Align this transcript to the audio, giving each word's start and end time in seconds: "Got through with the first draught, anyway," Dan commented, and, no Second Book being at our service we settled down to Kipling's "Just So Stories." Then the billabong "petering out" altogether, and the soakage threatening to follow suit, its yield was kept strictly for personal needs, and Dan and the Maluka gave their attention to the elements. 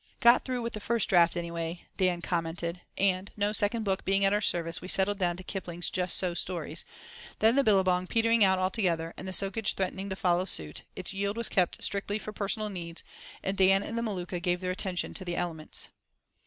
"Got 0.19 0.43
through 0.43 0.63
with 0.63 0.73
the 0.73 0.79
first 0.79 1.09
draught, 1.09 1.37
anyway," 1.37 1.85
Dan 1.97 2.23
commented, 2.23 2.81
and, 2.97 3.29
no 3.37 3.51
Second 3.51 3.83
Book 3.83 4.03
being 4.03 4.25
at 4.25 4.33
our 4.33 4.41
service 4.41 4.81
we 4.81 4.87
settled 4.87 5.19
down 5.19 5.37
to 5.37 5.43
Kipling's 5.43 5.91
"Just 5.91 6.17
So 6.17 6.33
Stories." 6.33 6.85
Then 7.37 7.55
the 7.55 7.63
billabong 7.63 8.07
"petering 8.07 8.43
out" 8.43 8.57
altogether, 8.57 9.13
and 9.15 9.27
the 9.27 9.31
soakage 9.31 9.75
threatening 9.75 10.09
to 10.09 10.15
follow 10.15 10.45
suit, 10.45 10.81
its 10.95 11.13
yield 11.13 11.37
was 11.37 11.49
kept 11.49 11.83
strictly 11.83 12.17
for 12.17 12.33
personal 12.33 12.69
needs, 12.69 13.03
and 13.43 13.55
Dan 13.55 13.83
and 13.83 13.95
the 13.95 14.01
Maluka 14.01 14.41
gave 14.41 14.59
their 14.59 14.71
attention 14.71 15.13
to 15.13 15.23
the 15.23 15.35
elements. 15.35 15.89